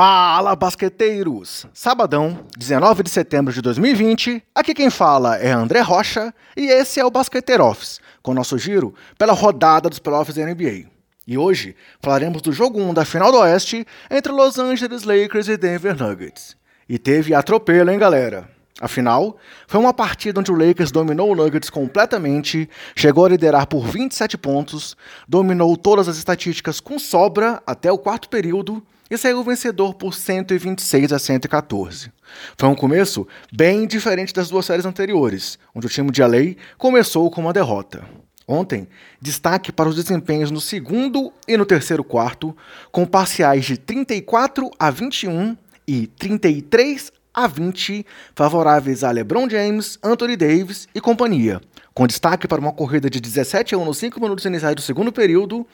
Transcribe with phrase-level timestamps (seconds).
[0.00, 1.66] Fala, basqueteiros!
[1.74, 7.04] Sabadão, 19 de setembro de 2020, aqui quem fala é André Rocha e esse é
[7.04, 10.84] o Basqueteiro Office, com nosso giro pela rodada dos playoffs da NBA.
[11.26, 15.56] E hoje falaremos do jogo 1 da final do Oeste entre Los Angeles Lakers e
[15.56, 16.56] Denver Nuggets.
[16.88, 18.48] E teve atropelo, hein, galera?
[18.80, 19.36] Afinal,
[19.66, 24.38] foi uma partida onde o Lakers dominou o Nuggets completamente, chegou a liderar por 27
[24.38, 28.80] pontos, dominou todas as estatísticas com sobra até o quarto período
[29.10, 32.12] e saiu vencedor por 126 a 114.
[32.56, 37.30] Foi um começo bem diferente das duas séries anteriores, onde o time de LA começou
[37.30, 38.04] com uma derrota.
[38.46, 38.88] Ontem,
[39.20, 42.56] destaque para os desempenhos no segundo e no terceiro quarto,
[42.90, 45.56] com parciais de 34 a 21
[45.86, 51.60] e 33 a 20 favoráveis a LeBron James, Anthony Davis e companhia,
[51.98, 55.10] com destaque para uma corrida de 17 a 1 nos 5 minutos iniciais do segundo
[55.10, 55.66] período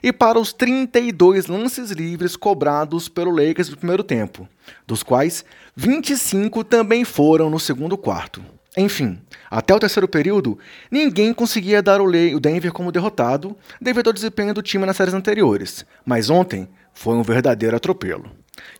[0.00, 4.48] e para os 32 lances livres cobrados pelo Lakers no primeiro tempo,
[4.86, 5.44] dos quais
[5.74, 8.40] 25 também foram no segundo quarto.
[8.76, 10.56] Enfim, até o terceiro período,
[10.88, 15.84] ninguém conseguia dar o Denver como derrotado devido ao desempenho do time nas séries anteriores,
[16.06, 18.30] mas ontem foi um verdadeiro atropelo.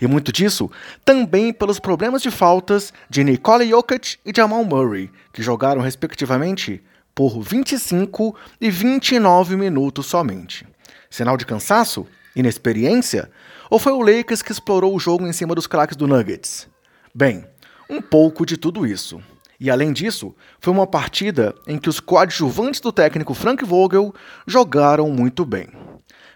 [0.01, 0.71] E muito disso
[1.05, 6.81] também pelos problemas de faltas de Nikola Jokic e Jamal Murray, que jogaram respectivamente
[7.15, 10.67] por 25 e 29 minutos somente.
[11.11, 12.07] Sinal de cansaço?
[12.35, 13.31] Inexperiência?
[13.69, 16.69] Ou foi o Lakers que explorou o jogo em cima dos craques do Nuggets?
[17.15, 17.45] Bem,
[17.89, 19.23] um pouco de tudo isso.
[19.61, 24.15] E além disso, foi uma partida em que os coadjuvantes do técnico Frank Vogel
[24.47, 25.69] jogaram muito bem.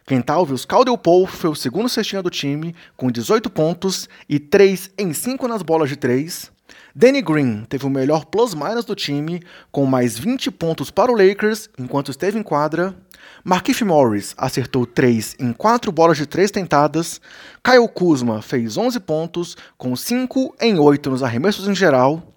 [0.07, 5.13] Kentavius Caldwell Pope foi o segundo cestinha do time, com 18 pontos e 3 em
[5.13, 6.53] 5 nas bolas de 3.
[6.99, 11.69] Danny Green teve o melhor plus-minus do time, com mais 20 pontos para o Lakers
[11.79, 12.95] enquanto esteve em quadra.
[13.45, 17.21] Markif Morris acertou 3 em 4 bolas de 3 tentadas.
[17.63, 22.36] Kyle Kuzma fez 11 pontos, com 5 em 8 nos arremessos em geral.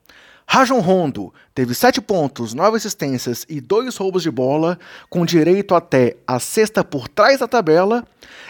[0.51, 6.17] Rajon Rondo teve 7 pontos, 9 assistências e 2 roubos de bola, com direito até
[6.25, 8.03] a sexta por trás da tabela,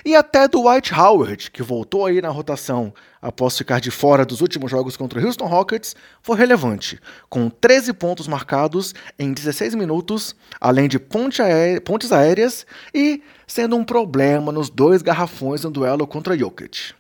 [0.06, 4.40] e até do White Howard, que voltou aí na rotação após ficar de fora dos
[4.40, 10.34] últimos jogos contra o Houston Rockets, foi relevante, com 13 pontos marcados em 16 minutos,
[10.62, 16.08] além de ponte aé pontes aéreas e sendo um problema nos dois garrafões no duelo
[16.08, 16.98] contra Jokic.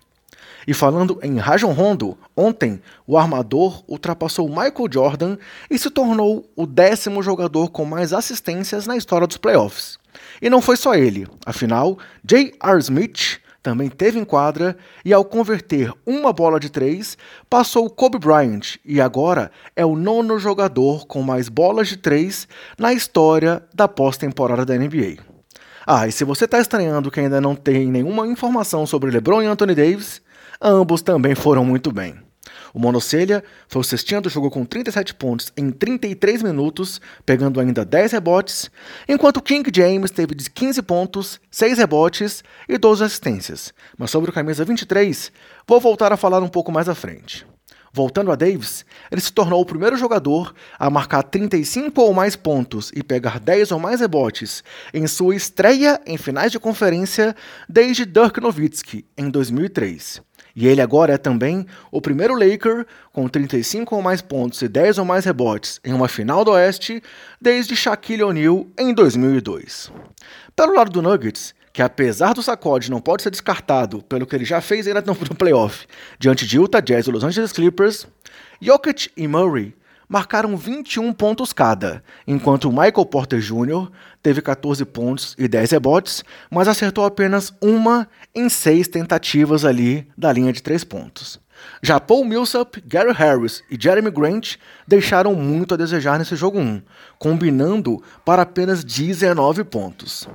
[0.69, 5.35] E falando em Rajon Rondo, ontem o armador ultrapassou Michael Jordan
[5.67, 9.97] e se tornou o décimo jogador com mais assistências na história dos playoffs.
[10.39, 12.77] E não foi só ele, afinal, J.R.
[12.81, 17.17] Smith também teve em quadra e, ao converter uma bola de três,
[17.49, 22.47] passou Kobe Bryant e agora é o nono jogador com mais bolas de três
[22.77, 25.17] na história da pós-temporada da NBA.
[25.87, 29.47] Ah, e se você está estranhando que ainda não tem nenhuma informação sobre LeBron e
[29.47, 30.21] Anthony Davis,
[30.61, 32.15] ambos também foram muito bem.
[32.73, 37.83] O Monocelha foi o cestinha do jogo com 37 pontos em 33 minutos, pegando ainda
[37.83, 38.69] 10 rebotes,
[39.07, 43.73] enquanto King James teve 15 pontos, 6 rebotes e 12 assistências.
[43.97, 45.31] Mas sobre o camisa 23,
[45.67, 47.45] vou voltar a falar um pouco mais à frente.
[47.91, 52.91] Voltando a Davis, ele se tornou o primeiro jogador a marcar 35 ou mais pontos
[52.95, 54.63] e pegar 10 ou mais rebotes
[54.93, 57.35] em sua estreia em finais de conferência
[57.67, 60.21] desde Dirk Nowitzki, em 2003.
[60.55, 64.97] E ele agora é também o primeiro Laker com 35 ou mais pontos e 10
[64.97, 67.01] ou mais rebotes em uma final do Oeste
[67.39, 69.91] desde Shaquille O'Neal em 2002.
[70.55, 74.43] Pelo lado do Nuggets, que apesar do sacode não pode ser descartado pelo que ele
[74.43, 75.87] já fez ainda no playoff
[76.19, 78.05] diante de Utah Jazz e Los Angeles Clippers,
[78.59, 79.73] Jokic e Murray
[80.05, 83.89] marcaram 21 pontos cada, enquanto Michael Porter Jr.
[84.21, 86.21] teve 14 pontos e 10 rebotes,
[86.51, 91.39] mas acertou apenas uma em seis tentativas ali da linha de 3 pontos.
[91.81, 94.55] Já Paul Millsap, Gary Harris e Jeremy Grant
[94.87, 96.81] deixaram muito a desejar nesse jogo 1,
[97.17, 100.27] combinando para apenas 19 pontos.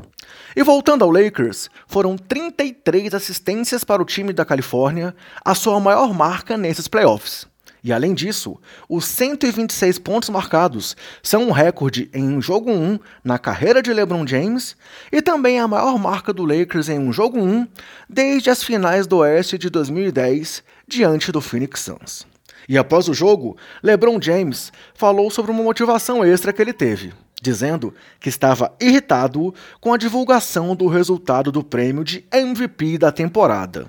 [0.56, 6.14] E voltando ao Lakers, foram 33 assistências para o time da Califórnia, a sua maior
[6.14, 7.46] marca nesses playoffs.
[7.84, 13.38] E além disso, os 126 pontos marcados são um recorde em um jogo 1 na
[13.38, 14.74] carreira de LeBron James
[15.12, 17.68] e também a maior marca do Lakers em um jogo 1
[18.08, 22.26] desde as finais do Oeste de 2010 diante do Phoenix Suns.
[22.68, 27.92] E após o jogo, LeBron James falou sobre uma motivação extra que ele teve, dizendo
[28.18, 33.86] que estava irritado com a divulgação do resultado do prêmio de MVP da temporada,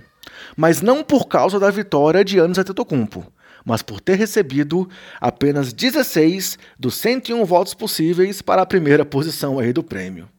[0.57, 3.25] mas não por causa da vitória de Giannis Antetokounmpo,
[3.63, 4.87] mas por ter recebido
[5.19, 10.29] apenas 16 dos 101 votos possíveis para a primeira posição aí do prêmio.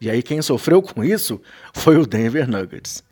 [0.00, 1.40] E aí quem sofreu com isso
[1.72, 3.02] foi o Denver Nuggets.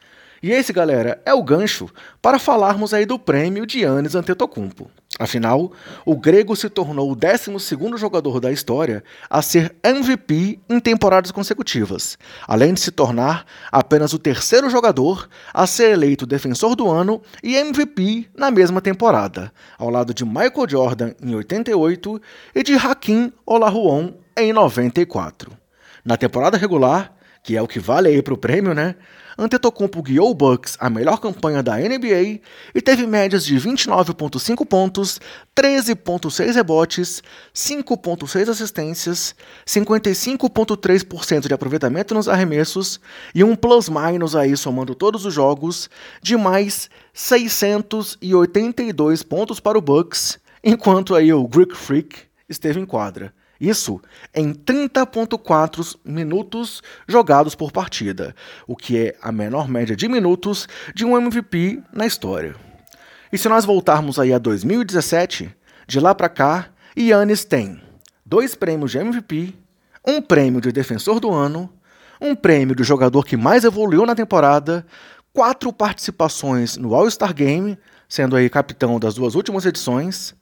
[0.42, 1.88] E esse, galera, é o gancho
[2.20, 4.90] para falarmos aí do prêmio de Giannis Antetokounmpo.
[5.16, 5.70] Afinal,
[6.04, 12.18] o grego se tornou o 12º jogador da história a ser MVP em temporadas consecutivas,
[12.48, 17.54] além de se tornar apenas o terceiro jogador a ser eleito defensor do ano e
[17.54, 22.20] MVP na mesma temporada, ao lado de Michael Jordan em 88
[22.54, 25.52] e de Hakim Olajuwon em 94.
[26.04, 27.12] Na temporada regular,
[27.42, 28.94] que é o que vale aí para o prêmio, né?
[29.36, 32.40] Antetokounmpo guiou o Bucks à melhor campanha da NBA
[32.74, 35.20] e teve médias de 29.5 pontos,
[35.56, 37.22] 13.6 rebotes,
[37.54, 39.34] 5.6 assistências,
[39.66, 43.00] 55.3% de aproveitamento nos arremessos
[43.34, 45.88] e um plus-minus aí somando todos os jogos
[46.22, 53.32] de mais 682 pontos para o Bucks, enquanto aí o Greek Freak esteve em quadra.
[53.62, 54.00] Isso
[54.34, 58.34] em 30,4 minutos jogados por partida,
[58.66, 62.56] o que é a menor média de minutos de um MVP na história.
[63.32, 65.54] E se nós voltarmos aí a 2017,
[65.86, 67.80] de lá para cá, Yannis tem
[68.26, 69.54] dois prêmios de MVP,
[70.04, 71.72] um prêmio de defensor do ano,
[72.20, 74.84] um prêmio de jogador que mais evoluiu na temporada,
[75.32, 77.78] quatro participações no All-Star Game,
[78.08, 80.34] sendo aí capitão das duas últimas edições,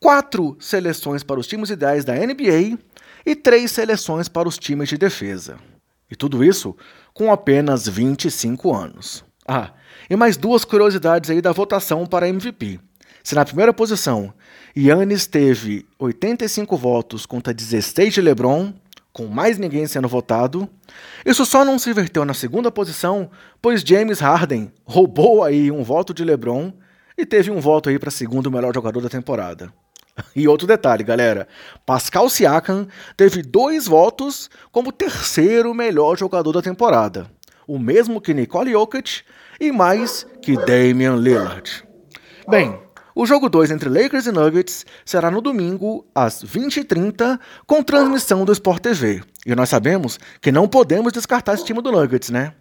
[0.00, 2.78] quatro seleções para os times ideais da NBA
[3.24, 5.58] e três seleções para os times de defesa.
[6.10, 6.76] E tudo isso
[7.12, 9.24] com apenas 25 anos.
[9.46, 9.72] Ah,
[10.08, 12.80] e mais duas curiosidades aí da votação para MVP.
[13.22, 14.32] Se na primeira posição
[14.76, 18.72] Yannis teve 85 votos contra 16 de LeBron,
[19.12, 20.68] com mais ninguém sendo votado,
[21.24, 23.30] isso só não se inverteu na segunda posição,
[23.62, 26.72] pois James Harden roubou aí um voto de LeBron
[27.16, 29.72] e teve um voto aí para segundo melhor jogador da temporada.
[30.34, 31.46] E outro detalhe, galera:
[31.84, 37.30] Pascal Siakam teve dois votos como terceiro melhor jogador da temporada,
[37.66, 39.22] o mesmo que Nicole Jokic
[39.60, 41.84] e mais que Damian Lillard.
[42.48, 42.78] Bem,
[43.14, 48.52] o jogo 2 entre Lakers e Nuggets será no domingo, às 20h30, com transmissão do
[48.52, 49.22] Sport TV.
[49.46, 52.52] E nós sabemos que não podemos descartar esse time do Nuggets, né?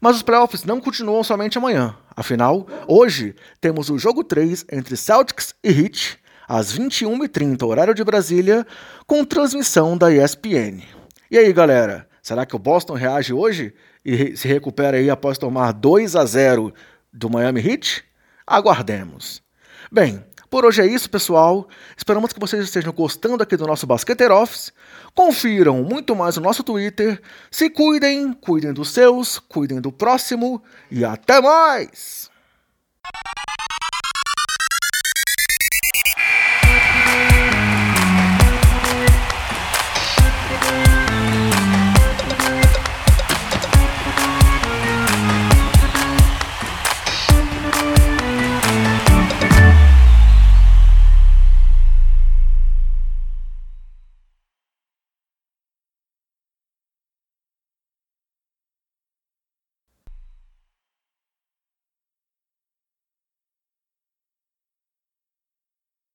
[0.00, 1.96] Mas os playoffs não continuam somente amanhã.
[2.14, 8.66] Afinal, hoje temos o jogo 3 entre Celtics e Heat, às 21h30, horário de Brasília,
[9.06, 10.82] com transmissão da ESPN.
[11.30, 15.72] E aí, galera, será que o Boston reage hoje e se recupera aí após tomar
[15.72, 16.72] 2 a 0
[17.12, 18.04] do Miami Heat?
[18.46, 19.42] Aguardemos.
[19.90, 21.68] Bem, por hoje é isso, pessoal.
[21.96, 24.72] Esperamos que vocês estejam gostando aqui do nosso Basqueter Office.
[25.14, 27.20] Confiram muito mais o nosso Twitter.
[27.50, 32.30] Se cuidem, cuidem dos seus, cuidem do próximo e até mais!